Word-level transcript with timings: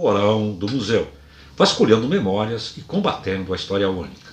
porão 0.00 0.52
do 0.52 0.66
museu, 0.66 1.06
vasculhando 1.54 2.08
memórias 2.08 2.74
e 2.78 2.80
combatendo 2.80 3.52
a 3.52 3.56
história 3.56 3.90
única. 3.90 4.32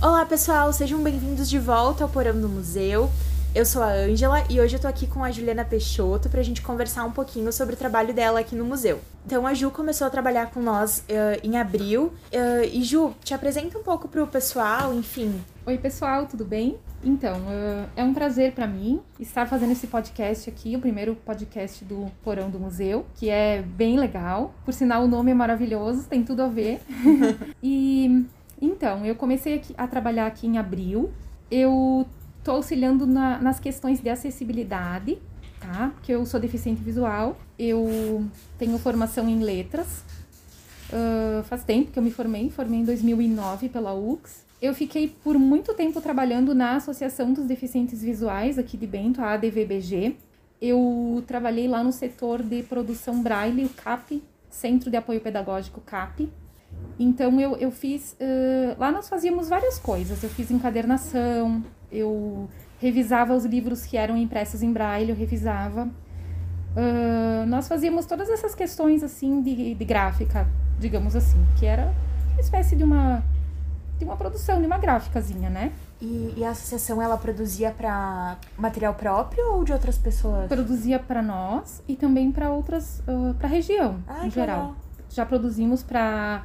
Olá 0.00 0.24
pessoal, 0.26 0.72
sejam 0.72 1.02
bem-vindos 1.02 1.50
de 1.50 1.58
volta 1.58 2.04
ao 2.04 2.08
Porão 2.08 2.40
do 2.40 2.48
Museu. 2.48 3.10
Eu 3.54 3.64
sou 3.64 3.84
a 3.84 3.92
Ângela 3.92 4.44
e 4.50 4.60
hoje 4.60 4.74
eu 4.74 4.80
tô 4.80 4.88
aqui 4.88 5.06
com 5.06 5.22
a 5.22 5.30
Juliana 5.30 5.64
Peixoto 5.64 6.28
pra 6.28 6.42
gente 6.42 6.60
conversar 6.60 7.04
um 7.04 7.12
pouquinho 7.12 7.52
sobre 7.52 7.76
o 7.76 7.78
trabalho 7.78 8.12
dela 8.12 8.40
aqui 8.40 8.56
no 8.56 8.64
museu. 8.64 8.98
Então 9.24 9.46
a 9.46 9.54
Ju 9.54 9.70
começou 9.70 10.08
a 10.08 10.10
trabalhar 10.10 10.50
com 10.50 10.60
nós 10.60 11.04
uh, 11.08 11.38
em 11.40 11.56
abril. 11.56 12.06
Uh, 12.32 12.64
e 12.72 12.82
Ju, 12.82 13.14
te 13.22 13.32
apresenta 13.32 13.78
um 13.78 13.82
pouco 13.84 14.08
pro 14.08 14.26
pessoal, 14.26 14.92
enfim. 14.92 15.40
Oi 15.64 15.78
pessoal, 15.78 16.26
tudo 16.26 16.44
bem? 16.44 16.78
Então, 17.04 17.38
uh, 17.42 17.88
é 17.94 18.02
um 18.02 18.12
prazer 18.12 18.54
para 18.54 18.66
mim 18.66 19.00
estar 19.20 19.46
fazendo 19.46 19.70
esse 19.70 19.86
podcast 19.86 20.50
aqui, 20.50 20.74
o 20.74 20.80
primeiro 20.80 21.14
podcast 21.14 21.84
do 21.84 22.10
Porão 22.24 22.50
do 22.50 22.58
Museu, 22.58 23.06
que 23.14 23.30
é 23.30 23.62
bem 23.62 23.96
legal. 23.96 24.52
Por 24.64 24.74
sinal, 24.74 25.04
o 25.04 25.06
nome 25.06 25.30
é 25.30 25.34
maravilhoso, 25.34 26.08
tem 26.08 26.24
tudo 26.24 26.42
a 26.42 26.48
ver. 26.48 26.80
e 27.62 28.26
então, 28.60 29.06
eu 29.06 29.14
comecei 29.14 29.54
aqui, 29.54 29.72
a 29.78 29.86
trabalhar 29.86 30.26
aqui 30.26 30.44
em 30.44 30.58
abril. 30.58 31.12
Eu 31.48 32.04
estou 32.44 32.56
auxiliando 32.56 33.06
na, 33.06 33.38
nas 33.38 33.58
questões 33.58 34.00
de 34.00 34.10
acessibilidade, 34.10 35.18
tá? 35.58 35.90
Porque 35.94 36.12
eu 36.12 36.26
sou 36.26 36.38
deficiente 36.38 36.82
visual, 36.82 37.38
eu 37.58 38.22
tenho 38.58 38.78
formação 38.78 39.26
em 39.28 39.40
letras. 39.40 40.04
Uh, 40.90 41.42
faz 41.44 41.64
tempo 41.64 41.90
que 41.90 41.98
eu 41.98 42.02
me 42.02 42.10
formei, 42.10 42.50
formei 42.50 42.80
em 42.80 42.84
2009 42.84 43.70
pela 43.70 43.94
UX. 43.94 44.44
Eu 44.60 44.74
fiquei 44.74 45.08
por 45.08 45.38
muito 45.38 45.72
tempo 45.72 46.00
trabalhando 46.02 46.54
na 46.54 46.76
Associação 46.76 47.32
dos 47.32 47.46
Deficientes 47.46 48.02
Visuais 48.02 48.58
aqui 48.58 48.76
de 48.76 48.86
Bento, 48.86 49.22
a 49.22 49.32
ADVBG. 49.32 50.16
Eu 50.60 51.24
trabalhei 51.26 51.66
lá 51.66 51.82
no 51.82 51.92
setor 51.92 52.42
de 52.42 52.62
produção 52.62 53.22
Braille, 53.22 53.64
o 53.64 53.70
CAP, 53.70 54.22
Centro 54.50 54.90
de 54.90 54.96
Apoio 54.98 55.20
Pedagógico 55.20 55.80
CAP. 55.80 56.30
Então 56.98 57.40
eu, 57.40 57.56
eu 57.56 57.70
fiz. 57.70 58.12
Uh, 58.20 58.78
lá 58.78 58.92
nós 58.92 59.08
fazíamos 59.08 59.48
várias 59.48 59.78
coisas. 59.78 60.22
Eu 60.22 60.28
fiz 60.30 60.50
encadernação, 60.50 61.62
eu 61.94 62.48
revisava 62.78 63.34
os 63.34 63.44
livros 63.44 63.86
que 63.86 63.96
eram 63.96 64.16
impressos 64.16 64.62
em 64.62 64.72
braille, 64.72 65.10
eu 65.10 65.16
revisava. 65.16 65.88
Uh, 66.76 67.46
nós 67.46 67.68
fazíamos 67.68 68.04
todas 68.04 68.28
essas 68.28 68.54
questões 68.54 69.02
assim 69.02 69.40
de, 69.40 69.74
de 69.74 69.84
gráfica, 69.84 70.48
digamos 70.78 71.14
assim, 71.14 71.38
que 71.58 71.64
era 71.64 71.94
uma 72.32 72.40
espécie 72.40 72.74
de 72.74 72.82
uma 72.82 73.22
de 73.96 74.04
uma 74.04 74.16
produção, 74.16 74.60
de 74.60 74.66
uma 74.66 74.76
gráficazinha, 74.76 75.48
né? 75.48 75.72
E, 76.00 76.34
e 76.36 76.44
a 76.44 76.50
associação 76.50 77.00
ela 77.00 77.16
produzia 77.16 77.70
para 77.70 78.36
material 78.58 78.94
próprio 78.94 79.52
ou 79.52 79.64
de 79.64 79.72
outras 79.72 79.96
pessoas? 79.96 80.48
Produzia 80.48 80.98
para 80.98 81.22
nós 81.22 81.80
e 81.86 81.94
também 81.94 82.32
para 82.32 82.50
outras, 82.50 83.00
uh, 83.06 83.34
para 83.34 83.46
região 83.46 84.02
ah, 84.08 84.26
em 84.26 84.30
geral. 84.30 84.58
Legal. 84.58 84.76
Já 85.08 85.24
produzimos 85.24 85.82
para 85.84 86.42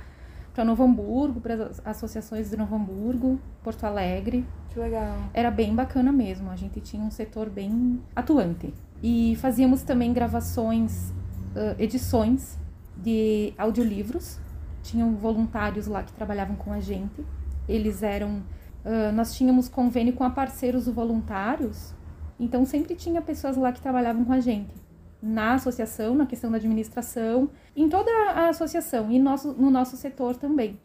para 0.53 0.66
Novo 0.66 0.83
Hamburgo, 0.83 1.39
para 1.39 1.53
as 1.53 1.81
associações 1.86 2.50
de 2.50 2.58
Novo 2.58 2.75
Hamburgo, 2.75 3.39
Porto 3.64 3.86
Alegre. 3.86 4.45
Que 4.72 4.80
legal. 4.80 5.17
Era 5.34 5.50
bem 5.50 5.73
bacana 5.73 6.12
mesmo, 6.12 6.50
a 6.50 6.56
gente 6.56 6.80
tinha 6.80 7.03
um 7.03 7.12
setor 7.12 7.50
bem 7.50 8.00
atuante. 8.16 8.73
E 9.02 9.36
fazíamos 9.38 9.81
também 9.84 10.14
gravações, 10.14 11.11
uh, 11.56 11.76
edições 11.80 12.58
de 12.95 13.53
audiolivros. 13.58 14.39
Tinham 14.84 15.16
voluntários 15.16 15.88
lá 15.88 16.03
que 16.03 16.14
trabalhavam 16.14 16.56
com 16.56 16.72
a 16.72 16.80
gente. 16.80 17.26
Eles 17.67 18.03
eram. 18.03 18.44
Uh, 18.86 19.11
nós 19.14 19.34
tínhamos 19.36 19.67
convênio 19.67 20.14
com 20.14 20.23
a 20.23 20.30
parceiros 20.30 20.88
voluntários, 20.88 21.94
então 22.39 22.66
sempre 22.66 22.95
tinha 22.95 23.22
pessoas 23.22 23.58
lá 23.58 23.73
que 23.73 23.81
trabalhavam 23.81 24.23
com 24.23 24.31
a 24.31 24.39
gente 24.39 24.73
na 25.22 25.56
associação, 25.56 26.15
na 26.15 26.26
questão 26.26 26.49
da 26.49 26.58
administração, 26.58 27.49
em 27.76 27.89
toda 27.89 28.10
a 28.32 28.49
associação 28.49 29.11
e 29.11 29.20
nosso, 29.20 29.54
no 29.54 29.70
nosso 29.70 29.98
setor 29.98 30.36
também. 30.38 30.80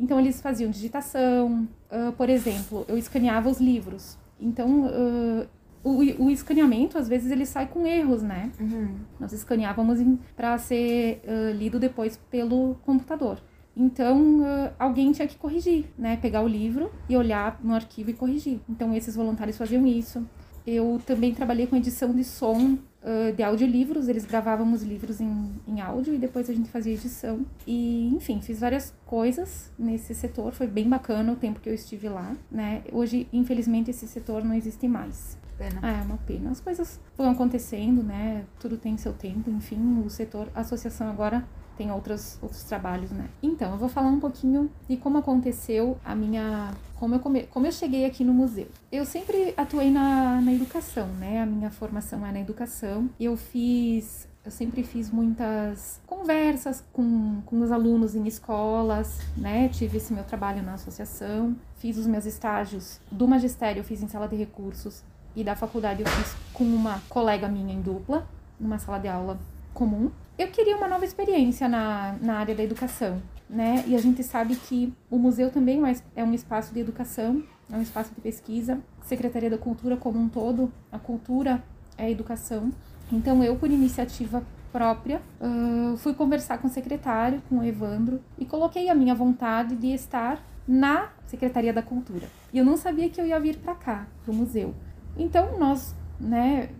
Então 0.00 0.18
eles 0.18 0.40
faziam 0.40 0.70
digitação, 0.70 1.68
uh, 1.92 2.10
por 2.12 2.30
exemplo, 2.30 2.86
eu 2.88 2.96
escaneava 2.96 3.50
os 3.50 3.60
livros. 3.60 4.18
Então 4.40 4.86
uh, 4.86 5.46
o, 5.84 6.24
o, 6.24 6.30
escaneamento 6.30 6.96
às 6.96 7.06
vezes 7.06 7.30
ele 7.30 7.44
sai 7.44 7.66
com 7.66 7.86
erros, 7.86 8.22
né? 8.22 8.50
Uhum. 8.58 8.94
Nós 9.20 9.32
escaneávamos 9.32 10.00
para 10.34 10.56
ser 10.56 11.22
uh, 11.24 11.54
lido 11.54 11.78
depois 11.78 12.16
pelo 12.30 12.76
computador. 12.82 13.38
Então, 13.76 14.42
alguém 14.78 15.12
tinha 15.12 15.28
que 15.28 15.38
corrigir, 15.38 15.86
né? 15.96 16.16
Pegar 16.16 16.42
o 16.42 16.48
livro 16.48 16.90
e 17.08 17.16
olhar 17.16 17.58
no 17.62 17.72
arquivo 17.72 18.10
e 18.10 18.12
corrigir. 18.12 18.60
Então, 18.68 18.92
esses 18.92 19.14
voluntários 19.14 19.56
faziam 19.56 19.86
isso. 19.86 20.26
Eu 20.66 21.00
também 21.06 21.32
trabalhei 21.32 21.68
com 21.68 21.76
edição 21.76 22.12
de 22.12 22.24
som 22.24 22.76
uh, 23.02 23.34
de 23.34 23.42
audiolivros, 23.42 24.08
eles 24.08 24.24
gravavam 24.24 24.72
os 24.72 24.82
livros 24.82 25.20
em, 25.20 25.50
em 25.66 25.80
áudio 25.80 26.14
e 26.14 26.18
depois 26.18 26.48
a 26.48 26.54
gente 26.54 26.70
fazia 26.70 26.94
edição. 26.94 27.44
E, 27.66 28.08
enfim, 28.14 28.40
fiz 28.40 28.60
várias 28.60 28.94
coisas 29.06 29.70
nesse 29.78 30.14
setor, 30.14 30.52
foi 30.52 30.66
bem 30.66 30.88
bacana 30.88 31.32
o 31.32 31.36
tempo 31.36 31.60
que 31.60 31.68
eu 31.68 31.74
estive 31.74 32.08
lá, 32.08 32.36
né? 32.50 32.82
Hoje, 32.92 33.28
infelizmente, 33.32 33.90
esse 33.90 34.06
setor 34.06 34.44
não 34.44 34.54
existe 34.54 34.86
mais. 34.88 35.38
Pena. 35.58 35.80
É, 35.86 36.02
uma 36.02 36.16
pena. 36.18 36.50
As 36.50 36.60
coisas 36.60 36.98
vão 37.16 37.30
acontecendo, 37.30 38.02
né? 38.02 38.46
Tudo 38.58 38.78
tem 38.78 38.96
seu 38.96 39.12
tempo, 39.12 39.50
enfim, 39.50 40.02
o 40.04 40.08
setor, 40.08 40.48
a 40.54 40.60
associação 40.60 41.08
agora 41.10 41.46
tem 41.80 41.90
outros, 41.90 42.36
outros 42.42 42.62
trabalhos, 42.64 43.10
né? 43.10 43.26
Então, 43.42 43.72
eu 43.72 43.78
vou 43.78 43.88
falar 43.88 44.08
um 44.08 44.20
pouquinho 44.20 44.70
de 44.86 44.98
como 44.98 45.16
aconteceu 45.16 45.96
a 46.04 46.14
minha. 46.14 46.74
Como 46.96 47.14
eu, 47.14 47.20
come, 47.20 47.44
como 47.44 47.66
eu 47.66 47.72
cheguei 47.72 48.04
aqui 48.04 48.22
no 48.22 48.34
museu. 48.34 48.68
Eu 48.92 49.06
sempre 49.06 49.54
atuei 49.56 49.90
na, 49.90 50.42
na 50.42 50.52
educação, 50.52 51.06
né? 51.18 51.40
A 51.40 51.46
minha 51.46 51.70
formação 51.70 52.26
é 52.26 52.32
na 52.32 52.38
educação. 52.38 53.08
Eu 53.18 53.34
fiz 53.34 54.28
eu 54.44 54.50
sempre 54.50 54.82
fiz 54.82 55.10
muitas 55.10 56.00
conversas 56.06 56.84
com, 56.92 57.40
com 57.46 57.60
os 57.62 57.72
alunos 57.72 58.14
em 58.14 58.26
escolas, 58.26 59.18
né? 59.36 59.70
Tive 59.70 59.96
esse 59.96 60.12
meu 60.12 60.24
trabalho 60.24 60.62
na 60.62 60.74
associação, 60.74 61.56
fiz 61.76 61.96
os 61.96 62.06
meus 62.06 62.26
estágios 62.26 63.00
do 63.10 63.26
magistério, 63.26 63.80
eu 63.80 63.84
fiz 63.84 64.02
em 64.02 64.08
sala 64.08 64.28
de 64.28 64.36
recursos 64.36 65.02
e 65.34 65.42
da 65.42 65.56
faculdade 65.56 66.02
eu 66.02 66.08
fiz 66.08 66.34
com 66.52 66.64
uma 66.64 67.00
colega 67.08 67.48
minha 67.48 67.72
em 67.72 67.80
dupla, 67.80 68.26
numa 68.58 68.78
sala 68.78 68.98
de 68.98 69.08
aula 69.08 69.38
comum 69.72 70.10
eu 70.42 70.48
queria 70.48 70.74
uma 70.74 70.88
nova 70.88 71.04
experiência 71.04 71.68
na, 71.68 72.16
na 72.22 72.38
área 72.38 72.54
da 72.54 72.62
educação, 72.62 73.20
né? 73.48 73.84
E 73.86 73.94
a 73.94 73.98
gente 73.98 74.22
sabe 74.22 74.56
que 74.56 74.90
o 75.10 75.18
museu 75.18 75.50
também 75.50 75.82
é 76.16 76.24
um 76.24 76.32
espaço 76.32 76.72
de 76.72 76.80
educação, 76.80 77.42
é 77.70 77.76
um 77.76 77.82
espaço 77.82 78.14
de 78.14 78.22
pesquisa. 78.22 78.80
Secretaria 79.02 79.50
da 79.50 79.58
Cultura 79.58 79.98
como 79.98 80.18
um 80.18 80.30
todo, 80.30 80.72
a 80.90 80.98
cultura 80.98 81.62
é 81.98 82.06
a 82.06 82.10
educação. 82.10 82.70
Então 83.12 83.44
eu, 83.44 83.54
por 83.56 83.70
iniciativa 83.70 84.42
própria, 84.72 85.20
uh, 85.42 85.96
fui 85.98 86.14
conversar 86.14 86.56
com 86.56 86.68
o 86.68 86.70
secretário, 86.70 87.42
com 87.46 87.58
o 87.58 87.64
Evandro, 87.64 88.18
e 88.38 88.46
coloquei 88.46 88.88
a 88.88 88.94
minha 88.94 89.14
vontade 89.14 89.76
de 89.76 89.88
estar 89.88 90.42
na 90.66 91.10
Secretaria 91.26 91.72
da 91.72 91.82
Cultura. 91.82 92.26
E 92.50 92.56
eu 92.56 92.64
não 92.64 92.78
sabia 92.78 93.10
que 93.10 93.20
eu 93.20 93.26
ia 93.26 93.38
vir 93.38 93.58
para 93.58 93.74
cá, 93.74 94.06
para 94.24 94.32
o 94.32 94.34
museu. 94.34 94.74
Então 95.18 95.58
nós, 95.58 95.94
né, 96.18 96.70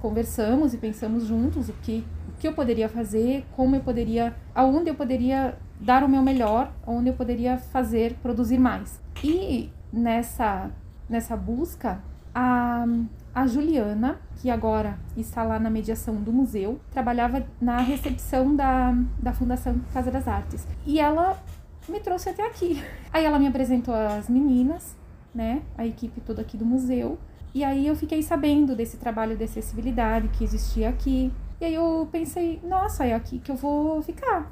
conversamos 0.00 0.74
e 0.74 0.78
pensamos 0.78 1.26
juntos 1.26 1.68
o 1.68 1.72
que 1.74 2.04
que 2.42 2.48
eu 2.48 2.54
poderia 2.54 2.88
fazer, 2.88 3.46
como 3.54 3.76
eu 3.76 3.80
poderia, 3.82 4.34
aonde 4.52 4.90
eu 4.90 4.96
poderia 4.96 5.56
dar 5.78 6.02
o 6.02 6.08
meu 6.08 6.20
melhor, 6.22 6.72
onde 6.84 7.08
eu 7.08 7.14
poderia 7.14 7.56
fazer, 7.56 8.14
produzir 8.20 8.58
mais. 8.58 9.00
E 9.22 9.70
nessa 9.92 10.68
nessa 11.08 11.36
busca, 11.36 12.02
a, 12.34 12.84
a 13.32 13.46
Juliana, 13.46 14.20
que 14.40 14.50
agora 14.50 14.98
está 15.16 15.44
lá 15.44 15.60
na 15.60 15.70
mediação 15.70 16.16
do 16.16 16.32
museu, 16.32 16.80
trabalhava 16.90 17.46
na 17.60 17.76
recepção 17.78 18.56
da, 18.56 18.92
da 19.20 19.32
Fundação 19.32 19.80
Casa 19.94 20.10
das 20.10 20.26
Artes. 20.26 20.66
E 20.84 20.98
ela 20.98 21.40
me 21.88 22.00
trouxe 22.00 22.30
até 22.30 22.44
aqui. 22.44 22.82
Aí 23.12 23.24
ela 23.24 23.38
me 23.38 23.46
apresentou 23.46 23.94
as 23.94 24.28
meninas, 24.28 24.96
né, 25.32 25.62
a 25.78 25.86
equipe 25.86 26.20
toda 26.20 26.42
aqui 26.42 26.56
do 26.56 26.66
museu. 26.66 27.20
E 27.54 27.62
aí 27.62 27.86
eu 27.86 27.94
fiquei 27.94 28.22
sabendo 28.22 28.74
desse 28.74 28.96
trabalho 28.96 29.36
de 29.36 29.44
acessibilidade 29.44 30.26
que 30.28 30.42
existia 30.42 30.88
aqui, 30.88 31.30
e 31.62 31.64
aí 31.64 31.74
eu 31.74 32.08
pensei, 32.10 32.60
nossa, 32.64 33.06
é 33.06 33.14
aqui 33.14 33.38
que 33.38 33.48
eu 33.48 33.54
vou 33.54 34.02
ficar. 34.02 34.50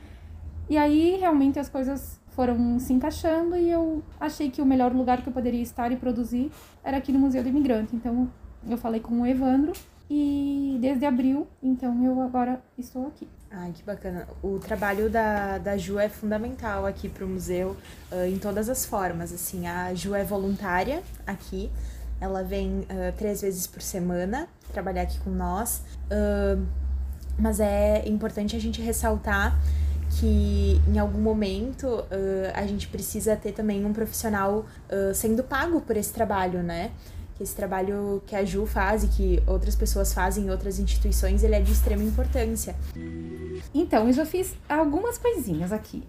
e 0.68 0.76
aí 0.76 1.16
realmente 1.16 1.58
as 1.58 1.70
coisas 1.70 2.20
foram 2.32 2.78
se 2.78 2.92
encaixando 2.92 3.56
e 3.56 3.70
eu 3.70 4.02
achei 4.20 4.50
que 4.50 4.60
o 4.60 4.66
melhor 4.66 4.92
lugar 4.92 5.22
que 5.22 5.28
eu 5.30 5.32
poderia 5.32 5.62
estar 5.62 5.90
e 5.90 5.96
produzir 5.96 6.52
era 6.82 6.98
aqui 6.98 7.10
no 7.12 7.18
Museu 7.18 7.42
do 7.42 7.48
Imigrante. 7.48 7.96
Então 7.96 8.30
eu 8.68 8.76
falei 8.76 9.00
com 9.00 9.22
o 9.22 9.26
Evandro 9.26 9.72
e 10.10 10.76
desde 10.82 11.06
abril, 11.06 11.46
então 11.62 12.04
eu 12.04 12.20
agora 12.20 12.62
estou 12.76 13.06
aqui. 13.06 13.26
Ai, 13.50 13.72
que 13.72 13.82
bacana. 13.82 14.28
O 14.42 14.58
trabalho 14.58 15.08
da, 15.08 15.56
da 15.56 15.78
Ju 15.78 15.98
é 15.98 16.10
fundamental 16.10 16.84
aqui 16.84 17.08
para 17.08 17.24
o 17.24 17.28
museu 17.28 17.74
uh, 18.12 18.26
em 18.26 18.36
todas 18.36 18.68
as 18.68 18.84
formas. 18.84 19.32
Assim, 19.32 19.66
a 19.66 19.94
Ju 19.94 20.14
é 20.14 20.24
voluntária 20.24 21.02
aqui, 21.26 21.70
ela 22.24 22.42
vem 22.42 22.80
uh, 22.80 23.12
três 23.16 23.42
vezes 23.42 23.66
por 23.66 23.82
semana 23.82 24.48
trabalhar 24.72 25.02
aqui 25.02 25.18
com 25.20 25.30
nós. 25.30 25.82
Uh, 26.06 26.64
mas 27.38 27.60
é 27.60 28.06
importante 28.08 28.56
a 28.56 28.58
gente 28.58 28.80
ressaltar 28.80 29.58
que 30.18 30.80
em 30.86 30.98
algum 30.98 31.20
momento 31.20 31.86
uh, 31.86 32.06
a 32.54 32.66
gente 32.66 32.88
precisa 32.88 33.36
ter 33.36 33.52
também 33.52 33.84
um 33.84 33.92
profissional 33.92 34.64
sendo 35.12 35.42
pago 35.42 35.80
por 35.80 35.96
esse 35.96 36.12
trabalho, 36.12 36.62
né? 36.62 36.92
que 37.36 37.42
esse 37.42 37.54
trabalho 37.54 38.22
que 38.26 38.36
a 38.36 38.44
Ju 38.44 38.64
faz 38.64 39.02
e 39.02 39.08
que 39.08 39.42
outras 39.46 39.74
pessoas 39.74 40.12
fazem 40.12 40.44
em 40.44 40.50
outras 40.50 40.78
instituições, 40.78 41.42
ele 41.42 41.56
é 41.56 41.60
de 41.60 41.72
extrema 41.72 42.02
importância. 42.02 42.76
Então, 43.74 44.06
eu 44.06 44.12
já 44.12 44.24
fiz 44.24 44.54
algumas 44.68 45.18
coisinhas 45.18 45.72
aqui. 45.72 46.02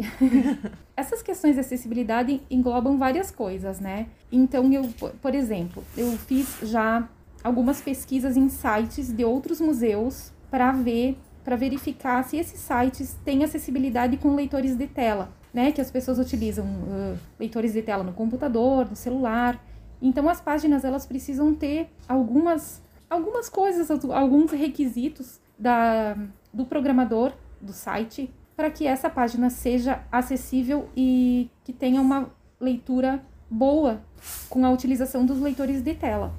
Essas 0.95 1.21
questões 1.21 1.55
de 1.55 1.61
acessibilidade 1.61 2.41
englobam 2.49 2.97
várias 2.97 3.31
coisas, 3.31 3.79
né? 3.79 4.07
Então, 4.31 4.71
eu, 4.71 4.89
por 5.21 5.35
exemplo, 5.35 5.83
eu 5.97 6.11
fiz 6.13 6.59
já 6.63 7.07
algumas 7.43 7.81
pesquisas 7.81 8.35
em 8.35 8.49
sites 8.49 9.11
de 9.11 9.23
outros 9.23 9.61
museus 9.61 10.31
para 10.49 10.71
ver, 10.71 11.17
para 11.43 11.55
verificar 11.55 12.23
se 12.23 12.37
esses 12.37 12.59
sites 12.59 13.15
têm 13.23 13.43
acessibilidade 13.43 14.17
com 14.17 14.33
leitores 14.33 14.75
de 14.75 14.87
tela, 14.87 15.31
né? 15.53 15.71
Que 15.71 15.81
as 15.81 15.91
pessoas 15.91 16.17
utilizam 16.17 16.65
uh, 16.65 17.17
leitores 17.39 17.73
de 17.73 17.81
tela 17.81 18.03
no 18.03 18.13
computador, 18.13 18.89
no 18.89 18.95
celular. 18.95 19.63
Então 20.01 20.27
as 20.27 20.41
páginas 20.41 20.83
elas 20.83 21.05
precisam 21.05 21.53
ter 21.53 21.89
algumas 22.07 22.83
algumas 23.07 23.47
coisas, 23.47 23.89
alguns 23.91 24.51
requisitos 24.51 25.39
da, 25.57 26.17
do 26.55 26.65
programador 26.65 27.33
do 27.61 27.73
site 27.73 28.33
para 28.55 28.71
que 28.71 28.87
essa 28.87 29.09
página 29.09 29.49
seja 29.49 30.01
acessível 30.11 30.87
e 30.95 31.49
que 31.63 31.73
tenha 31.73 32.01
uma 32.01 32.31
leitura 32.59 33.21
boa 33.49 34.01
com 34.49 34.65
a 34.65 34.71
utilização 34.71 35.25
dos 35.25 35.39
leitores 35.39 35.81
de 35.81 35.93
tela. 35.93 36.33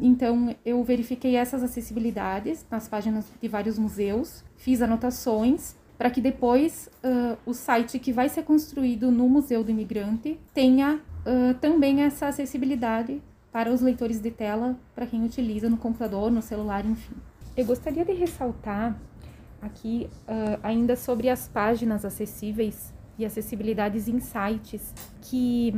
Então, 0.00 0.54
eu 0.64 0.82
verifiquei 0.84 1.36
essas 1.36 1.62
acessibilidades 1.62 2.64
nas 2.70 2.86
páginas 2.86 3.26
de 3.40 3.48
vários 3.48 3.78
museus, 3.78 4.44
fiz 4.56 4.80
anotações 4.80 5.74
para 5.98 6.10
que 6.10 6.20
depois 6.20 6.90
uh, 7.02 7.36
o 7.46 7.54
site 7.54 7.98
que 7.98 8.12
vai 8.12 8.28
ser 8.28 8.42
construído 8.42 9.10
no 9.10 9.28
Museu 9.28 9.64
do 9.64 9.70
Imigrante 9.70 10.38
tenha 10.52 10.96
uh, 10.96 11.54
também 11.54 12.02
essa 12.02 12.26
acessibilidade 12.26 13.22
para 13.50 13.72
os 13.72 13.80
leitores 13.80 14.20
de 14.20 14.30
tela, 14.30 14.78
para 14.94 15.06
quem 15.06 15.24
utiliza 15.24 15.70
no 15.70 15.78
computador, 15.78 16.30
no 16.30 16.42
celular, 16.42 16.84
enfim. 16.84 17.14
Eu 17.56 17.64
gostaria 17.64 18.04
de 18.04 18.12
ressaltar 18.12 18.94
aqui 19.60 20.08
uh, 20.28 20.58
ainda 20.62 20.96
sobre 20.96 21.28
as 21.28 21.48
páginas 21.48 22.04
acessíveis 22.04 22.92
e 23.18 23.24
acessibilidades 23.24 24.08
em 24.08 24.20
sites, 24.20 24.94
que, 25.22 25.74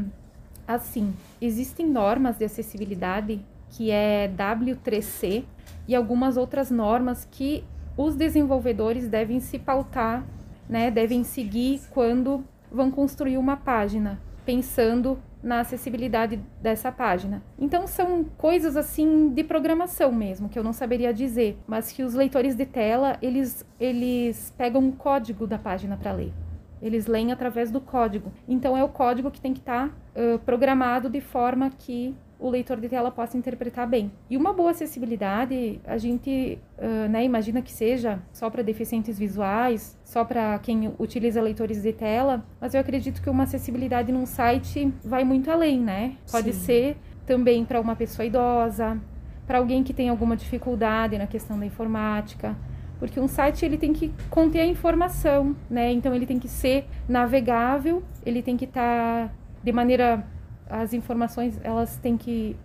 assim, 0.66 1.14
existem 1.40 1.86
normas 1.86 2.36
de 2.38 2.44
acessibilidade 2.44 3.40
que 3.70 3.90
é 3.90 4.28
W3C, 4.36 5.44
e 5.86 5.94
algumas 5.94 6.36
outras 6.36 6.70
normas 6.70 7.26
que 7.30 7.64
os 7.96 8.14
desenvolvedores 8.14 9.08
devem 9.08 9.40
se 9.40 9.58
pautar, 9.58 10.24
né, 10.68 10.90
devem 10.90 11.24
seguir 11.24 11.80
quando 11.90 12.44
vão 12.70 12.90
construir 12.90 13.38
uma 13.38 13.56
página, 13.56 14.20
pensando 14.44 15.18
na 15.42 15.60
acessibilidade 15.60 16.40
dessa 16.60 16.90
página. 16.90 17.42
Então 17.58 17.86
são 17.86 18.24
coisas 18.24 18.76
assim 18.76 19.28
de 19.30 19.44
programação 19.44 20.12
mesmo, 20.12 20.48
que 20.48 20.58
eu 20.58 20.64
não 20.64 20.72
saberia 20.72 21.12
dizer, 21.12 21.58
mas 21.66 21.92
que 21.92 22.02
os 22.02 22.14
leitores 22.14 22.54
de 22.54 22.66
tela, 22.66 23.16
eles 23.22 23.64
eles 23.78 24.52
pegam 24.56 24.88
o 24.88 24.92
código 24.92 25.46
da 25.46 25.58
página 25.58 25.96
para 25.96 26.12
ler. 26.12 26.32
Eles 26.80 27.06
leem 27.06 27.32
através 27.32 27.70
do 27.70 27.80
código. 27.80 28.32
Então 28.46 28.76
é 28.76 28.84
o 28.84 28.88
código 28.88 29.30
que 29.30 29.40
tem 29.40 29.52
que 29.52 29.60
estar 29.60 29.88
tá, 29.88 29.94
uh, 30.20 30.38
programado 30.40 31.10
de 31.10 31.20
forma 31.20 31.70
que 31.70 32.14
o 32.38 32.48
leitor 32.48 32.80
de 32.80 32.88
tela 32.88 33.10
possa 33.10 33.36
interpretar 33.36 33.86
bem. 33.86 34.12
E 34.30 34.36
uma 34.36 34.52
boa 34.52 34.70
acessibilidade, 34.70 35.80
a 35.84 35.98
gente 35.98 36.58
uh, 36.78 37.08
né, 37.08 37.24
imagina 37.24 37.60
que 37.60 37.72
seja 37.72 38.20
só 38.32 38.48
para 38.48 38.62
deficientes 38.62 39.18
visuais, 39.18 39.98
só 40.04 40.24
para 40.24 40.58
quem 40.60 40.92
utiliza 40.98 41.42
leitores 41.42 41.82
de 41.82 41.92
tela, 41.92 42.44
mas 42.60 42.74
eu 42.74 42.80
acredito 42.80 43.20
que 43.20 43.28
uma 43.28 43.42
acessibilidade 43.42 44.12
num 44.12 44.26
site 44.26 44.92
vai 45.04 45.24
muito 45.24 45.50
além, 45.50 45.80
né? 45.80 46.16
Pode 46.30 46.52
Sim. 46.52 46.60
ser 46.60 46.96
também 47.26 47.64
para 47.64 47.80
uma 47.80 47.96
pessoa 47.96 48.24
idosa, 48.24 48.98
para 49.46 49.58
alguém 49.58 49.82
que 49.82 49.92
tem 49.92 50.08
alguma 50.08 50.36
dificuldade 50.36 51.18
na 51.18 51.26
questão 51.26 51.58
da 51.58 51.66
informática, 51.66 52.56
porque 52.98 53.18
um 53.18 53.28
site 53.28 53.64
ele 53.64 53.78
tem 53.78 53.92
que 53.92 54.12
conter 54.30 54.60
a 54.60 54.66
informação, 54.66 55.56
né? 55.68 55.92
Então 55.92 56.14
ele 56.14 56.26
tem 56.26 56.38
que 56.38 56.48
ser 56.48 56.86
navegável, 57.08 58.02
ele 58.24 58.42
tem 58.42 58.56
que 58.56 58.64
estar 58.64 59.28
tá 59.28 59.34
de 59.62 59.72
maneira 59.72 60.24
as 60.68 60.92
informações 60.92 61.58
elas 61.62 61.96
têm 61.96 62.16
que 62.16 62.56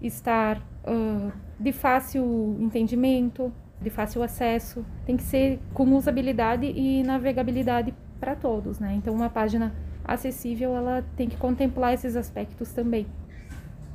estar 0.00 0.58
uh, 0.58 1.32
de 1.58 1.72
fácil 1.72 2.56
entendimento, 2.60 3.52
de 3.80 3.90
fácil 3.90 4.22
acesso, 4.22 4.84
tem 5.04 5.16
que 5.16 5.22
ser 5.22 5.60
com 5.72 5.84
usabilidade 5.94 6.66
e 6.66 7.02
navegabilidade 7.02 7.94
para 8.20 8.34
todos, 8.34 8.78
né? 8.78 8.94
Então 8.96 9.14
uma 9.14 9.30
página 9.30 9.74
acessível 10.04 10.76
ela 10.76 11.04
tem 11.16 11.28
que 11.28 11.36
contemplar 11.36 11.94
esses 11.94 12.16
aspectos 12.16 12.72
também, 12.72 13.06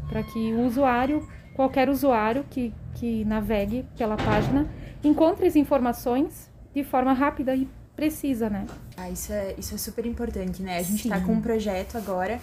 para 0.09 0.23
que 0.23 0.53
o 0.53 0.65
usuário, 0.65 1.27
qualquer 1.55 1.89
usuário 1.89 2.45
que, 2.49 2.73
que 2.95 3.25
navegue 3.25 3.85
pela 3.97 4.15
página, 4.15 4.67
encontre 5.03 5.47
as 5.47 5.55
informações 5.55 6.49
de 6.73 6.83
forma 6.83 7.13
rápida 7.13 7.55
e 7.55 7.67
precisa, 7.95 8.49
né? 8.49 8.65
Ah, 8.95 9.09
isso 9.09 9.33
é, 9.33 9.55
isso 9.57 9.73
é 9.73 9.77
super 9.77 10.05
importante, 10.05 10.61
né? 10.61 10.77
A 10.77 10.81
gente 10.81 11.05
está 11.05 11.19
com 11.19 11.33
um 11.33 11.41
projeto 11.41 11.97
agora 11.97 12.39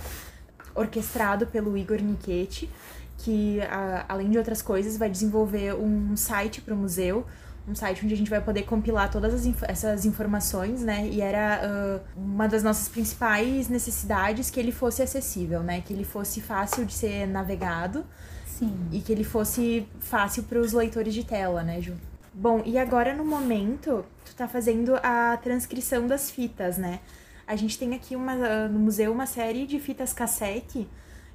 orquestrado 0.75 1.47
pelo 1.47 1.77
Igor 1.77 2.01
Nichetti, 2.01 2.71
que, 3.19 3.61
a, 3.63 4.05
além 4.09 4.31
de 4.31 4.39
outras 4.39 4.61
coisas, 4.61 4.97
vai 4.97 5.09
desenvolver 5.09 5.75
um 5.75 6.17
site 6.17 6.61
para 6.61 6.75
o 6.75 6.77
museu, 6.77 7.25
um 7.67 7.75
site 7.75 8.05
onde 8.05 8.13
a 8.13 8.17
gente 8.17 8.29
vai 8.29 8.41
poder 8.41 8.65
compilar 8.65 9.11
todas 9.11 9.33
as 9.33 9.47
inf 9.47 9.63
essas 9.63 10.05
informações, 10.05 10.83
né? 10.83 11.09
E 11.09 11.21
era 11.21 11.61
uh, 11.65 12.21
uma 12.21 12.47
das 12.47 12.63
nossas 12.63 12.89
principais 12.89 13.69
necessidades 13.69 14.51
que 14.51 14.61
ele 14.61 14.73
fosse 14.73 15.03
acessível, 15.03 15.63
né? 15.63 15.81
Que 15.81 15.93
ele 15.93 16.05
fosse 16.05 16.41
fácil 16.41 16.85
de 16.85 16.93
ser 16.93 17.27
navegado. 17.27 18.05
Sim. 18.47 18.73
E 18.93 19.01
que 19.01 19.11
ele 19.11 19.25
fosse 19.25 19.89
fácil 19.99 20.45
para 20.45 20.59
os 20.59 20.73
leitores 20.73 21.15
de 21.15 21.25
tela, 21.25 21.63
né, 21.63 21.81
Ju? 21.81 21.95
Bom, 22.33 22.63
e 22.65 22.77
agora 22.79 23.15
no 23.15 23.25
momento, 23.25 24.05
tu 24.25 24.35
tá 24.35 24.47
fazendo 24.47 24.97
a 25.03 25.37
transcrição 25.43 26.07
das 26.07 26.31
fitas, 26.31 26.77
né? 26.77 27.01
A 27.47 27.57
gente 27.57 27.79
tem 27.79 27.95
aqui 27.95 28.17
uma, 28.17 28.69
no 28.69 28.79
museu 28.79 29.13
uma 29.13 29.27
série 29.27 29.67
de 29.67 29.79
fitas 29.79 30.13
cassete 30.13 30.89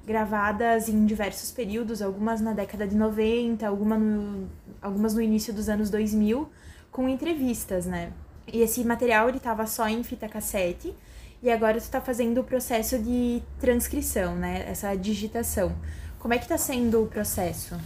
gravadas 0.06 0.88
em 0.88 1.04
diversos 1.06 1.50
períodos, 1.50 2.02
algumas 2.02 2.40
na 2.40 2.52
década 2.52 2.86
de 2.86 2.96
90, 2.96 3.66
alguma 3.66 3.98
no, 3.98 4.48
algumas 4.80 5.14
no 5.14 5.22
início 5.22 5.52
dos 5.52 5.68
anos 5.68 5.90
2000, 5.90 6.48
com 6.90 7.08
entrevistas, 7.08 7.86
né? 7.86 8.12
E 8.52 8.60
esse 8.60 8.82
material 8.82 9.28
ele 9.28 9.38
estava 9.38 9.66
só 9.66 9.86
em 9.88 10.02
fita 10.02 10.28
cassete 10.28 10.94
e 11.42 11.50
agora 11.50 11.74
tu 11.74 11.82
está 11.82 12.00
fazendo 12.00 12.40
o 12.40 12.44
processo 12.44 12.98
de 12.98 13.42
transcrição, 13.60 14.34
né? 14.34 14.64
Essa 14.68 14.94
digitação. 14.94 15.72
Como 16.18 16.34
é 16.34 16.38
que 16.38 16.44
está 16.44 16.58
sendo 16.58 17.02
o 17.04 17.06
processo? 17.06 17.76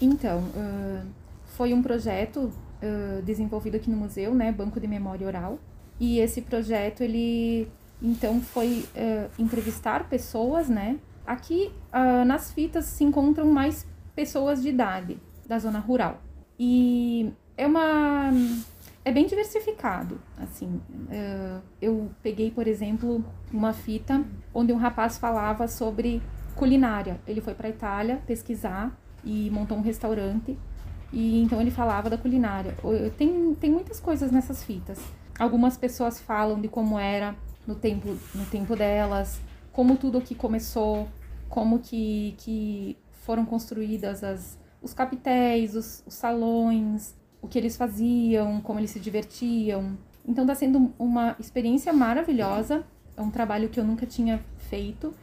Então, 0.00 0.40
uh, 0.40 1.06
foi 1.56 1.72
um 1.72 1.82
projeto 1.82 2.52
uh, 2.82 3.22
desenvolvido 3.22 3.76
aqui 3.76 3.90
no 3.90 3.96
museu, 3.96 4.34
né? 4.34 4.52
Banco 4.52 4.78
de 4.78 4.86
Memória 4.86 5.26
Oral, 5.26 5.58
e 5.98 6.18
esse 6.18 6.42
projeto, 6.42 7.02
ele 7.02 7.68
então 8.02 8.40
foi 8.40 8.86
uh, 8.94 9.30
entrevistar 9.38 10.08
pessoas, 10.08 10.68
né? 10.68 10.98
Aqui 11.26 11.72
uh, 11.92 12.24
nas 12.24 12.52
fitas 12.52 12.84
se 12.84 13.02
encontram 13.02 13.50
mais 13.50 13.86
pessoas 14.14 14.62
de 14.62 14.68
idade 14.68 15.18
da 15.46 15.58
zona 15.58 15.78
rural. 15.78 16.20
E 16.58 17.32
é 17.56 17.66
uma. 17.66 18.30
É 19.04 19.12
bem 19.12 19.26
diversificado, 19.26 20.20
assim. 20.38 20.80
Uh, 20.90 21.62
eu 21.80 22.10
peguei, 22.22 22.50
por 22.50 22.66
exemplo, 22.66 23.24
uma 23.52 23.72
fita 23.72 24.24
onde 24.52 24.72
um 24.72 24.76
rapaz 24.76 25.16
falava 25.18 25.66
sobre 25.68 26.22
culinária. 26.54 27.20
Ele 27.26 27.40
foi 27.40 27.54
para 27.54 27.68
a 27.68 27.70
Itália 27.70 28.22
pesquisar 28.26 28.98
e 29.24 29.50
montou 29.50 29.78
um 29.78 29.82
restaurante. 29.82 30.58
E 31.12 31.42
então 31.42 31.60
ele 31.60 31.70
falava 31.70 32.10
da 32.10 32.18
culinária. 32.18 32.74
Tem, 33.16 33.54
tem 33.54 33.70
muitas 33.70 34.00
coisas 34.00 34.32
nessas 34.32 34.64
fitas. 34.64 34.98
Algumas 35.38 35.76
pessoas 35.76 36.20
falam 36.20 36.60
de 36.60 36.68
como 36.68 36.98
era 36.98 37.34
no 37.66 37.74
tempo, 37.74 38.16
no 38.34 38.46
tempo 38.46 38.76
delas, 38.76 39.40
como 39.72 39.96
tudo 39.96 40.18
aqui 40.18 40.34
começou, 40.34 41.08
como 41.48 41.80
que, 41.80 42.34
que 42.38 42.96
foram 43.22 43.44
construídas 43.44 44.22
as, 44.22 44.58
os 44.80 44.94
capitéis, 44.94 45.74
os, 45.74 46.02
os 46.06 46.14
salões, 46.14 47.14
o 47.42 47.48
que 47.48 47.58
eles 47.58 47.76
faziam, 47.76 48.60
como 48.60 48.78
eles 48.78 48.90
se 48.90 49.00
divertiam. 49.00 49.98
Então 50.26 50.44
está 50.44 50.54
sendo 50.54 50.92
uma 50.98 51.36
experiência 51.38 51.92
maravilhosa, 51.92 52.84
é 53.16 53.20
um 53.20 53.30
trabalho 53.30 53.68
que 53.68 53.78
eu 53.78 53.84
nunca 53.84 54.06
tinha 54.06 54.40
feito 54.58 55.14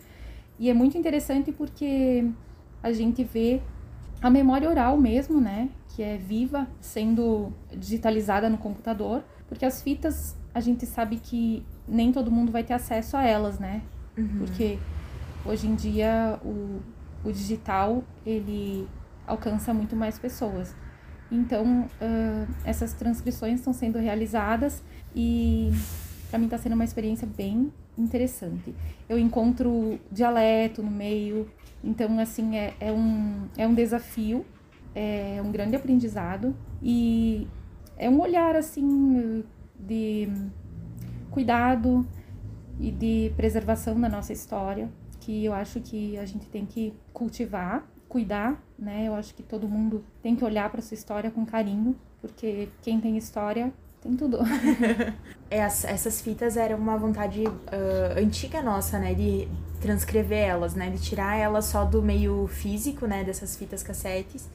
e 0.60 0.70
é 0.70 0.74
muito 0.74 0.98
interessante 0.98 1.52
porque 1.52 2.30
a 2.84 2.92
gente 2.92 3.24
vê 3.24 3.62
a 4.22 4.30
memória 4.30 4.70
oral 4.70 4.98
mesmo, 4.98 5.42
né, 5.42 5.70
que 5.90 6.04
é 6.04 6.18
viva, 6.18 6.68
sendo 6.80 7.52
digitalizada 7.76 8.48
no 8.48 8.58
computador, 8.58 9.24
porque 9.52 9.66
as 9.66 9.82
fitas, 9.82 10.34
a 10.54 10.62
gente 10.62 10.86
sabe 10.86 11.18
que 11.18 11.62
nem 11.86 12.10
todo 12.10 12.32
mundo 12.32 12.54
vai 12.54 12.64
ter 12.64 12.74
acesso 12.74 13.18
a 13.18 13.24
elas, 13.26 13.60
né? 13.60 13.82
Uhum. 14.18 14.38
Porque 14.38 14.80
hoje 15.46 15.68
em 15.68 15.76
dia 15.76 16.40
o, 16.42 16.80
o 17.22 17.34
digital, 17.34 18.02
ele 18.26 18.88
alcança 19.28 19.74
muito 19.74 19.94
mais 19.94 20.18
pessoas. 20.18 20.74
Então, 21.30 21.82
uh, 21.82 22.54
essas 22.64 22.94
transcrições 22.94 23.60
estão 23.60 23.74
sendo 23.74 24.00
realizadas 24.00 24.82
e 25.14 25.70
para 26.30 26.40
mim 26.40 26.46
está 26.46 26.58
sendo 26.58 26.76
uma 26.76 26.86
experiência 26.86 27.28
bem, 27.28 27.74
interessante. 27.98 28.74
Eu 29.10 29.20
encontro 29.20 30.00
dialeto 30.10 30.82
no 30.82 30.90
meio, 30.90 31.52
então, 31.84 32.18
assim, 32.20 32.56
é, 32.56 32.74
é, 32.80 32.90
um, 32.94 33.50
é 33.58 33.68
um 33.68 33.74
desafio, 33.74 34.46
é 34.96 35.42
um 35.44 35.52
grande 35.52 35.76
aprendizado 35.76 36.56
e 36.82 37.50
é 38.02 38.10
um 38.10 38.20
olhar, 38.20 38.56
assim, 38.56 39.44
de 39.80 40.28
cuidado 41.30 42.06
e 42.80 42.90
de 42.90 43.32
preservação 43.38 44.02
da 44.02 44.10
nossa 44.10 44.34
história, 44.34 44.90
que 45.20 45.46
eu 45.46 45.54
acho 45.54 45.80
que 45.80 46.18
a 46.18 46.26
gente 46.26 46.48
tem 46.48 46.66
que 46.66 46.96
cultivar, 47.14 47.88
cuidar, 48.10 48.60
né? 48.78 49.08
Eu 49.08 49.14
acho 49.14 49.36
que 49.36 49.44
todo 49.44 49.70
mundo 49.70 50.04
tem 50.20 50.36
que 50.36 50.44
olhar 50.44 50.68
para 50.72 50.82
sua 50.82 50.96
história 50.96 51.30
com 51.30 51.46
carinho, 51.46 51.96
porque 52.20 52.70
quem 52.82 53.00
tem 53.00 53.18
história 53.18 53.72
tem 54.02 54.16
tudo. 54.16 54.40
Essas 55.48 56.22
fitas 56.22 56.58
eram 56.58 56.80
uma 56.80 56.98
vontade 56.98 57.44
uh, 57.44 58.18
antiga 58.18 58.64
nossa, 58.64 58.98
né? 58.98 59.14
De 59.14 59.48
transcrever 59.80 60.40
elas, 60.40 60.74
né? 60.74 60.90
De 60.90 61.00
tirar 61.00 61.36
elas 61.38 61.66
só 61.66 61.86
do 61.86 62.02
meio 62.02 62.48
físico, 62.48 63.06
né? 63.06 63.24
Dessas 63.24 63.56
fitas 63.56 63.84
cassetes 63.84 64.50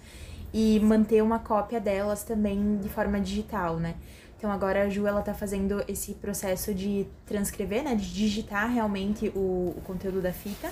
e 0.52 0.80
manter 0.80 1.22
uma 1.22 1.38
cópia 1.38 1.80
delas 1.80 2.22
também 2.22 2.78
de 2.78 2.88
forma 2.88 3.20
digital, 3.20 3.76
né? 3.78 3.94
Então 4.38 4.50
agora 4.50 4.82
a 4.82 4.88
Ju 4.88 5.06
ela 5.06 5.22
tá 5.22 5.32
fazendo 5.32 5.82
esse 5.88 6.12
processo 6.14 6.74
de 6.74 7.06
transcrever, 7.24 7.82
né, 7.82 7.94
de 7.94 8.12
digitar 8.12 8.70
realmente 8.70 9.28
o, 9.34 9.74
o 9.76 9.82
conteúdo 9.84 10.20
da 10.20 10.32
fita. 10.32 10.70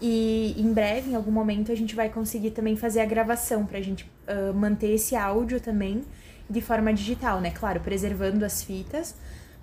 E 0.00 0.54
em 0.56 0.72
breve, 0.72 1.10
em 1.10 1.14
algum 1.14 1.30
momento, 1.30 1.70
a 1.70 1.74
gente 1.74 1.94
vai 1.94 2.08
conseguir 2.08 2.52
também 2.52 2.74
fazer 2.74 3.00
a 3.00 3.04
gravação 3.04 3.66
pra 3.66 3.80
gente 3.82 4.10
uh, 4.26 4.54
manter 4.54 4.94
esse 4.94 5.14
áudio 5.14 5.60
também 5.60 6.02
de 6.48 6.60
forma 6.60 6.92
digital, 6.94 7.40
né? 7.40 7.50
Claro, 7.50 7.80
preservando 7.80 8.44
as 8.44 8.62
fitas, 8.62 9.14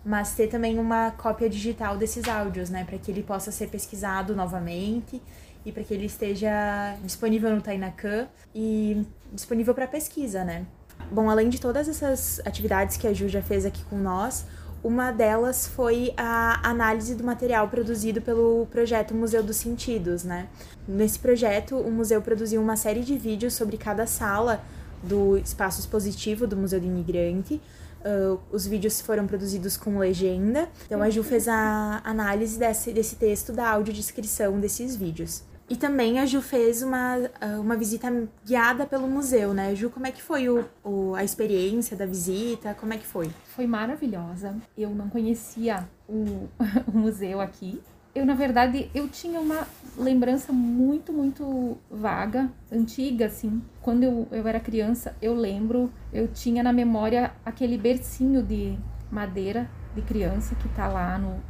mas 0.05 0.35
ter 0.35 0.47
também 0.47 0.77
uma 0.77 1.11
cópia 1.11 1.49
digital 1.49 1.97
desses 1.97 2.27
áudios, 2.27 2.69
né, 2.69 2.85
para 2.85 2.97
que 2.97 3.11
ele 3.11 3.23
possa 3.23 3.51
ser 3.51 3.67
pesquisado 3.67 4.35
novamente 4.35 5.21
e 5.65 5.71
para 5.71 5.83
que 5.83 5.93
ele 5.93 6.05
esteja 6.05 6.95
disponível 7.03 7.53
no 7.53 7.61
Tainacan 7.61 8.27
e 8.55 9.05
disponível 9.31 9.73
para 9.73 9.87
pesquisa, 9.87 10.43
né? 10.43 10.65
Bom, 11.11 11.29
além 11.29 11.49
de 11.49 11.59
todas 11.59 11.87
essas 11.87 12.41
atividades 12.45 12.97
que 12.97 13.07
a 13.07 13.13
Ju 13.13 13.29
já 13.29 13.41
fez 13.41 13.65
aqui 13.65 13.83
com 13.85 13.97
nós, 13.97 14.45
uma 14.83 15.11
delas 15.11 15.67
foi 15.67 16.13
a 16.15 16.67
análise 16.67 17.15
do 17.15 17.23
material 17.23 17.67
produzido 17.67 18.21
pelo 18.21 18.67
projeto 18.67 19.13
Museu 19.13 19.41
dos 19.41 19.57
Sentidos, 19.57 20.23
né? 20.23 20.47
Nesse 20.87 21.17
projeto, 21.19 21.77
o 21.77 21.91
museu 21.91 22.21
produziu 22.21 22.61
uma 22.61 22.75
série 22.75 23.01
de 23.01 23.17
vídeos 23.17 23.53
sobre 23.53 23.77
cada 23.77 24.05
sala 24.05 24.61
do 25.03 25.37
espaço 25.37 25.79
expositivo 25.79 26.45
do 26.45 26.55
Museu 26.55 26.79
do 26.79 26.85
Imigrante. 26.85 27.61
Uh, 27.99 28.39
os 28.51 28.67
vídeos 28.67 29.01
foram 29.01 29.25
produzidos 29.25 29.75
com 29.75 29.97
legenda. 29.97 30.69
Então 30.85 31.01
a 31.01 31.09
Ju 31.09 31.23
fez 31.23 31.47
a 31.47 32.01
análise 32.03 32.57
desse, 32.57 32.93
desse 32.93 33.15
texto 33.15 33.51
da 33.51 33.69
audiodescrição 33.69 34.59
desses 34.59 34.95
vídeos. 34.95 35.43
E 35.69 35.75
também 35.75 36.19
a 36.19 36.25
Ju 36.25 36.41
fez 36.41 36.81
uma, 36.81 37.29
ah, 37.41 37.59
uma 37.59 37.75
visita 37.75 38.07
guiada 38.45 38.85
pelo 38.85 39.07
museu, 39.07 39.53
né? 39.53 39.75
Ju, 39.75 39.89
como 39.89 40.07
é 40.07 40.11
que 40.11 40.21
foi 40.21 40.47
o, 40.47 40.65
o, 40.83 41.13
a 41.13 41.23
experiência 41.23 41.97
da 41.97 42.05
visita? 42.05 42.73
Como 42.73 42.93
é 42.93 42.97
que 42.97 43.05
foi? 43.05 43.29
Foi 43.55 43.67
maravilhosa. 43.67 44.55
Eu 44.77 44.91
não 44.91 45.09
conhecia 45.09 45.87
o, 46.07 46.47
o 46.87 46.97
museu 46.97 47.41
aqui. 47.41 47.81
Eu, 48.15 48.25
na 48.25 48.33
verdade, 48.33 48.89
eu 48.95 49.07
tinha 49.09 49.39
uma 49.39 49.67
lembrança 49.97 50.53
muito, 50.53 51.11
muito 51.11 51.77
vaga, 51.91 52.49
antiga, 52.71 53.25
assim. 53.25 53.61
Quando 53.81 54.03
eu, 54.03 54.27
eu 54.31 54.47
era 54.47 54.59
criança, 54.59 55.15
eu 55.21 55.35
lembro, 55.35 55.91
eu 56.13 56.27
tinha 56.29 56.63
na 56.63 56.71
memória 56.71 57.31
aquele 57.45 57.77
bercinho 57.77 58.41
de 58.41 58.77
madeira 59.11 59.69
de 59.93 60.01
criança 60.01 60.55
que 60.55 60.67
tá 60.69 60.87
lá 60.87 61.17
no, 61.17 61.41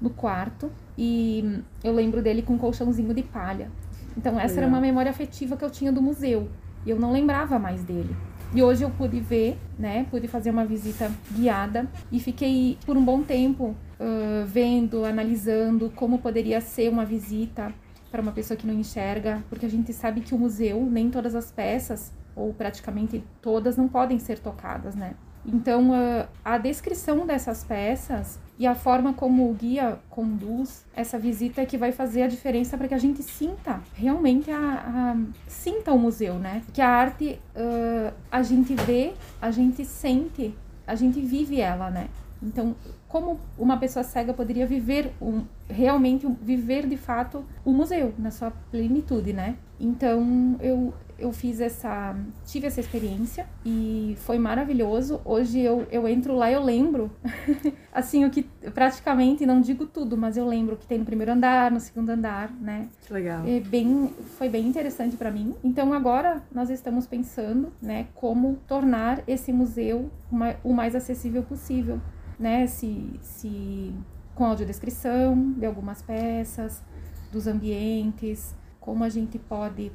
no 0.00 0.10
quarto 0.10 0.70
e 0.96 1.62
eu 1.82 1.92
lembro 1.92 2.22
dele 2.22 2.42
com 2.42 2.54
um 2.54 2.58
colchãozinho 2.58 3.12
de 3.14 3.22
palha. 3.22 3.70
Então 4.16 4.38
essa 4.38 4.54
Legal. 4.54 4.58
era 4.58 4.66
uma 4.68 4.80
memória 4.80 5.10
afetiva 5.10 5.56
que 5.56 5.64
eu 5.64 5.70
tinha 5.70 5.92
do 5.92 6.02
museu. 6.02 6.48
E 6.84 6.90
eu 6.90 6.98
não 6.98 7.12
lembrava 7.12 7.58
mais 7.58 7.82
dele. 7.82 8.14
E 8.54 8.62
hoje 8.62 8.82
eu 8.82 8.90
pude 8.90 9.20
ver, 9.20 9.58
né? 9.78 10.06
Pude 10.10 10.26
fazer 10.26 10.50
uma 10.50 10.64
visita 10.64 11.10
guiada 11.32 11.86
e 12.10 12.18
fiquei 12.18 12.78
por 12.86 12.96
um 12.96 13.04
bom 13.04 13.22
tempo 13.22 13.76
uh, 14.00 14.46
vendo, 14.46 15.04
analisando 15.04 15.92
como 15.94 16.18
poderia 16.18 16.60
ser 16.60 16.88
uma 16.88 17.04
visita 17.04 17.72
para 18.10 18.22
uma 18.22 18.32
pessoa 18.32 18.56
que 18.56 18.66
não 18.66 18.72
enxerga, 18.72 19.44
porque 19.50 19.66
a 19.66 19.68
gente 19.68 19.92
sabe 19.92 20.22
que 20.22 20.34
o 20.34 20.38
museu, 20.38 20.82
nem 20.90 21.10
todas 21.10 21.34
as 21.34 21.52
peças, 21.52 22.10
ou 22.34 22.54
praticamente 22.54 23.22
todas, 23.42 23.76
não 23.76 23.86
podem 23.86 24.18
ser 24.18 24.38
tocadas, 24.38 24.94
né? 24.94 25.14
Então, 25.50 25.90
uh, 25.90 26.28
a 26.44 26.58
descrição 26.58 27.26
dessas 27.26 27.64
peças 27.64 28.38
e 28.58 28.66
a 28.66 28.74
forma 28.74 29.14
como 29.14 29.50
o 29.50 29.54
guia 29.54 29.98
conduz 30.10 30.84
essa 30.94 31.18
visita 31.18 31.62
é 31.62 31.66
que 31.66 31.78
vai 31.78 31.90
fazer 31.90 32.22
a 32.22 32.28
diferença 32.28 32.76
para 32.76 32.86
que 32.86 32.94
a 32.94 32.98
gente 32.98 33.22
sinta 33.22 33.80
realmente 33.94 34.50
a, 34.50 34.58
a, 34.58 35.16
sinta 35.46 35.92
o 35.92 35.98
museu, 35.98 36.34
né? 36.34 36.62
Que 36.74 36.82
a 36.82 36.88
arte 36.88 37.40
uh, 37.56 38.12
a 38.30 38.42
gente 38.42 38.74
vê, 38.74 39.14
a 39.40 39.50
gente 39.50 39.86
sente, 39.86 40.54
a 40.86 40.94
gente 40.94 41.18
vive 41.20 41.60
ela, 41.60 41.88
né? 41.88 42.08
Então, 42.42 42.76
como 43.08 43.40
uma 43.58 43.78
pessoa 43.78 44.04
cega 44.04 44.34
poderia 44.34 44.66
viver 44.66 45.12
um, 45.20 45.44
realmente 45.66 46.26
viver 46.42 46.86
de 46.86 46.96
fato 46.96 47.42
o 47.64 47.72
museu 47.72 48.12
na 48.18 48.30
sua 48.30 48.50
plenitude, 48.70 49.32
né? 49.32 49.56
Então, 49.80 50.56
eu 50.60 50.92
eu 51.18 51.32
fiz 51.32 51.60
essa. 51.60 52.16
tive 52.46 52.66
essa 52.66 52.80
experiência 52.80 53.46
e 53.64 54.16
foi 54.20 54.38
maravilhoso. 54.38 55.20
Hoje 55.24 55.58
eu, 55.58 55.86
eu 55.90 56.06
entro 56.06 56.34
lá 56.34 56.50
eu 56.50 56.62
lembro, 56.62 57.10
assim, 57.92 58.24
o 58.24 58.30
que 58.30 58.44
praticamente, 58.72 59.44
não 59.44 59.60
digo 59.60 59.86
tudo, 59.86 60.16
mas 60.16 60.36
eu 60.36 60.46
lembro 60.46 60.74
o 60.74 60.78
que 60.78 60.86
tem 60.86 60.98
no 60.98 61.04
primeiro 61.04 61.32
andar, 61.32 61.70
no 61.70 61.80
segundo 61.80 62.10
andar, 62.10 62.52
né? 62.60 62.88
Que 63.04 63.12
legal. 63.12 63.46
É 63.46 63.60
bem, 63.60 64.14
foi 64.36 64.48
bem 64.48 64.66
interessante 64.66 65.16
para 65.16 65.30
mim. 65.30 65.54
Então 65.64 65.92
agora 65.92 66.42
nós 66.52 66.70
estamos 66.70 67.06
pensando, 67.06 67.72
né, 67.82 68.06
como 68.14 68.56
tornar 68.66 69.22
esse 69.26 69.52
museu 69.52 70.10
uma, 70.30 70.54
o 70.62 70.72
mais 70.72 70.94
acessível 70.94 71.42
possível, 71.42 72.00
né? 72.38 72.66
Se, 72.66 73.10
se 73.20 73.92
com 74.34 74.44
audiodescrição 74.44 75.52
de 75.58 75.66
algumas 75.66 76.00
peças, 76.00 76.80
dos 77.32 77.46
ambientes, 77.46 78.54
como 78.80 79.04
a 79.04 79.08
gente 79.08 79.38
pode 79.38 79.92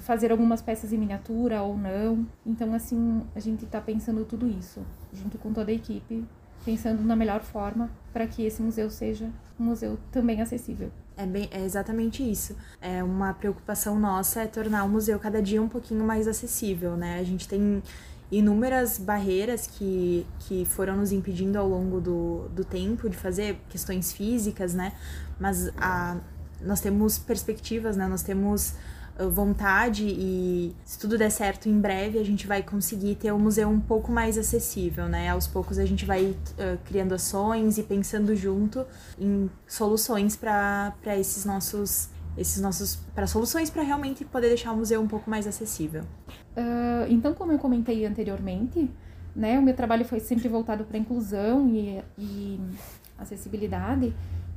fazer 0.00 0.30
algumas 0.32 0.62
peças 0.62 0.92
em 0.92 0.98
miniatura 0.98 1.62
ou 1.62 1.76
não. 1.76 2.26
Então, 2.44 2.72
assim, 2.74 3.22
a 3.34 3.40
gente 3.40 3.64
está 3.64 3.80
pensando 3.80 4.24
tudo 4.24 4.48
isso, 4.48 4.80
junto 5.12 5.38
com 5.38 5.52
toda 5.52 5.70
a 5.70 5.74
equipe, 5.74 6.24
pensando 6.64 7.02
na 7.02 7.14
melhor 7.14 7.40
forma 7.42 7.90
para 8.12 8.26
que 8.26 8.44
esse 8.44 8.62
museu 8.62 8.90
seja 8.90 9.30
um 9.58 9.64
museu 9.64 9.98
também 10.10 10.40
acessível. 10.40 10.90
É, 11.16 11.24
bem, 11.24 11.48
é 11.50 11.64
exatamente 11.64 12.28
isso. 12.28 12.54
É 12.80 13.02
uma 13.02 13.32
preocupação 13.32 13.98
nossa 13.98 14.42
é 14.42 14.46
tornar 14.46 14.84
o 14.84 14.88
museu 14.88 15.18
cada 15.18 15.40
dia 15.40 15.62
um 15.62 15.68
pouquinho 15.68 16.04
mais 16.04 16.28
acessível, 16.28 16.96
né? 16.96 17.18
A 17.18 17.22
gente 17.22 17.48
tem 17.48 17.82
inúmeras 18.30 18.98
barreiras 18.98 19.66
que, 19.66 20.26
que 20.40 20.64
foram 20.64 20.96
nos 20.96 21.12
impedindo 21.12 21.56
ao 21.58 21.68
longo 21.68 22.00
do, 22.00 22.48
do 22.48 22.64
tempo 22.64 23.08
de 23.08 23.16
fazer 23.16 23.58
questões 23.68 24.12
físicas, 24.12 24.74
né? 24.74 24.92
Mas 25.38 25.70
a, 25.78 26.18
nós 26.60 26.80
temos 26.80 27.18
perspectivas, 27.18 27.96
né? 27.96 28.06
Nós 28.06 28.22
temos 28.22 28.74
vontade 29.30 30.04
e 30.06 30.74
se 30.84 30.98
tudo 30.98 31.16
der 31.16 31.30
certo 31.30 31.68
em 31.68 31.80
breve 31.80 32.18
a 32.18 32.24
gente 32.24 32.46
vai 32.46 32.62
conseguir 32.62 33.14
ter 33.14 33.32
o 33.32 33.38
museu 33.38 33.68
um 33.68 33.80
pouco 33.80 34.12
mais 34.12 34.36
acessível, 34.36 35.08
né? 35.08 35.30
Aos 35.30 35.46
poucos 35.46 35.78
a 35.78 35.86
gente 35.86 36.04
vai 36.04 36.26
uh, 36.26 36.78
criando 36.84 37.14
ações 37.14 37.78
e 37.78 37.82
pensando 37.82 38.36
junto 38.36 38.84
em 39.18 39.48
soluções 39.66 40.36
para 40.36 40.94
esses 41.18 41.44
nossos 41.44 42.10
esses 42.36 42.60
nossos 42.60 42.96
para 43.14 43.26
soluções 43.26 43.70
para 43.70 43.82
realmente 43.82 44.24
poder 44.24 44.48
deixar 44.48 44.72
o 44.72 44.76
museu 44.76 45.00
um 45.00 45.08
pouco 45.08 45.30
mais 45.30 45.46
acessível. 45.46 46.02
Uh, 46.54 47.08
então, 47.08 47.32
como 47.32 47.52
eu 47.52 47.58
comentei 47.58 48.04
anteriormente, 48.04 48.90
né, 49.34 49.58
o 49.58 49.62
meu 49.62 49.74
trabalho 49.74 50.04
foi 50.04 50.20
sempre 50.20 50.48
voltado 50.48 50.84
para 50.84 50.98
inclusão 50.98 51.68
e, 51.68 52.02
e 52.18 52.60
acessibilidade. 53.18 54.14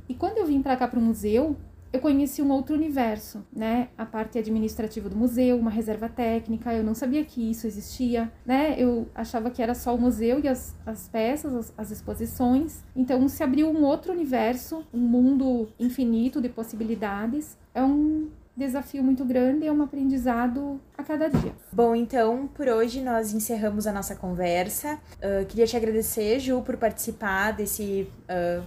E 0.08 0.14
quando 0.14 0.38
eu 0.38 0.46
vim 0.46 0.60
para 0.60 0.76
cá 0.76 0.88
para 0.88 0.98
o 0.98 1.02
museu, 1.02 1.56
eu 1.92 2.00
conheci 2.00 2.40
um 2.40 2.50
outro 2.50 2.74
universo, 2.74 3.44
né? 3.52 3.88
A 3.98 4.06
parte 4.06 4.38
administrativa 4.38 5.08
do 5.08 5.16
museu, 5.16 5.58
uma 5.58 5.70
reserva 5.70 6.08
técnica, 6.08 6.72
eu 6.72 6.84
não 6.84 6.94
sabia 6.94 7.24
que 7.24 7.50
isso 7.50 7.66
existia, 7.66 8.30
né? 8.46 8.74
Eu 8.78 9.08
achava 9.14 9.50
que 9.50 9.62
era 9.62 9.74
só 9.74 9.94
o 9.94 10.00
museu 10.00 10.40
e 10.40 10.48
as, 10.48 10.76
as 10.86 11.08
peças, 11.08 11.54
as, 11.54 11.72
as 11.76 11.90
exposições. 11.90 12.84
Então 12.94 13.28
se 13.28 13.42
abriu 13.42 13.68
um 13.68 13.84
outro 13.84 14.12
universo, 14.12 14.84
um 14.92 15.00
mundo 15.00 15.68
infinito 15.78 16.40
de 16.40 16.48
possibilidades. 16.48 17.58
É 17.74 17.82
um 17.82 18.28
desafio 18.56 19.02
muito 19.02 19.24
grande, 19.24 19.66
é 19.66 19.72
um 19.72 19.82
aprendizado 19.82 20.80
a 20.96 21.02
cada 21.02 21.28
dia. 21.28 21.52
Bom, 21.72 21.96
então 21.96 22.48
por 22.54 22.68
hoje 22.68 23.00
nós 23.00 23.32
encerramos 23.32 23.86
a 23.86 23.92
nossa 23.92 24.14
conversa. 24.14 24.98
Uh, 25.16 25.44
queria 25.46 25.66
te 25.66 25.76
agradecer, 25.76 26.38
Ju, 26.38 26.62
por 26.62 26.76
participar 26.76 27.52
desse. 27.52 28.06
Uh, 28.28 28.62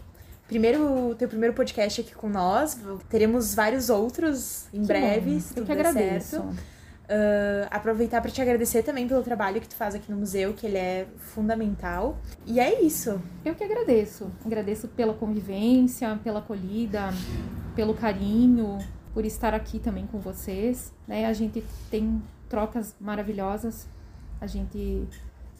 primeiro, 0.47 1.15
teu 1.15 1.27
primeiro 1.27 1.53
podcast 1.53 2.01
aqui 2.01 2.13
com 2.13 2.29
nós. 2.29 2.77
Teremos 3.09 3.53
vários 3.53 3.89
outros 3.89 4.67
em 4.73 4.81
que 4.81 4.87
breve, 4.87 5.33
bom. 5.33 5.39
se 5.39 5.59
Eu 5.59 5.65
que 5.65 5.71
agradeço. 5.71 6.29
Certo. 6.29 6.73
Uh, 7.03 7.67
aproveitar 7.69 8.21
para 8.21 8.31
te 8.31 8.41
agradecer 8.41 8.81
também 8.81 9.05
pelo 9.07 9.21
trabalho 9.21 9.59
que 9.59 9.67
tu 9.67 9.75
faz 9.75 9.93
aqui 9.93 10.09
no 10.09 10.17
museu, 10.17 10.53
que 10.53 10.65
ele 10.65 10.77
é 10.77 11.05
fundamental. 11.17 12.17
E 12.45 12.59
é 12.59 12.81
isso. 12.81 13.21
Eu 13.43 13.53
que 13.55 13.63
agradeço. 13.63 14.31
Agradeço 14.45 14.87
pela 14.87 15.13
convivência, 15.13 16.17
pela 16.23 16.39
acolhida, 16.39 17.09
pelo 17.75 17.93
carinho, 17.93 18.79
por 19.13 19.25
estar 19.25 19.53
aqui 19.53 19.79
também 19.79 20.07
com 20.07 20.19
vocês. 20.19 20.93
Né? 21.07 21.25
A 21.25 21.33
gente 21.33 21.63
tem 21.91 22.21
trocas 22.47 22.95
maravilhosas. 22.99 23.87
A 24.39 24.47
gente 24.47 25.07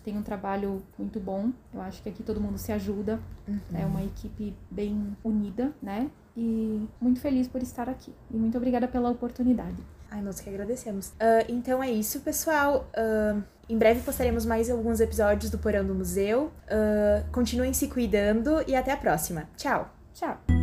tem 0.03 0.17
um 0.17 0.23
trabalho 0.23 0.83
muito 0.97 1.19
bom. 1.19 1.51
Eu 1.73 1.81
acho 1.81 2.01
que 2.01 2.09
aqui 2.09 2.23
todo 2.23 2.39
mundo 2.39 2.57
se 2.57 2.71
ajuda. 2.71 3.19
Uhum. 3.47 3.59
É 3.73 3.85
uma 3.85 4.03
equipe 4.03 4.55
bem 4.69 5.15
unida, 5.23 5.71
né? 5.81 6.09
E 6.35 6.87
muito 6.99 7.19
feliz 7.19 7.47
por 7.47 7.61
estar 7.61 7.87
aqui. 7.89 8.13
E 8.31 8.37
muito 8.37 8.57
obrigada 8.57 8.87
pela 8.87 9.09
oportunidade. 9.09 9.83
Ai, 10.09 10.21
nós 10.21 10.39
que 10.39 10.49
agradecemos. 10.49 11.09
Uh, 11.09 11.45
então 11.49 11.81
é 11.81 11.89
isso, 11.89 12.19
pessoal. 12.21 12.87
Uh, 12.95 13.41
em 13.67 13.77
breve 13.77 14.01
postaremos 14.01 14.45
mais 14.45 14.69
alguns 14.69 14.99
episódios 14.99 15.49
do 15.49 15.57
Porão 15.57 15.85
do 15.85 15.95
Museu. 15.95 16.51
Uh, 16.67 17.31
continuem 17.31 17.73
se 17.73 17.87
cuidando 17.87 18.63
e 18.67 18.75
até 18.75 18.91
a 18.91 18.97
próxima. 18.97 19.49
Tchau! 19.57 19.89
Tchau! 20.13 20.62